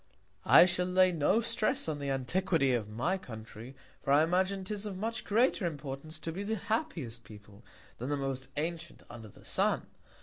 I 0.47 0.65
shall 0.65 0.87
lay 0.87 1.11
no 1.11 1.41
Stress 1.41 1.87
on 1.87 1.99
the 1.99 2.09
Antiquity 2.09 2.73
of 2.73 2.89
my 2.89 3.19
Country; 3.19 3.75
for 4.01 4.11
I 4.11 4.23
imagine 4.23 4.63
'tis 4.63 4.87
of 4.87 4.97
much 4.97 5.23
greater 5.23 5.67
Importance 5.67 6.17
to 6.21 6.31
be 6.31 6.41
the 6.41 6.55
happiest 6.55 7.23
People, 7.23 7.63
than 7.99 8.09
the 8.09 8.17
most 8.17 8.47
antient 8.57 9.03
under 9.11 9.27
the 9.27 9.45
Sun. 9.45 9.85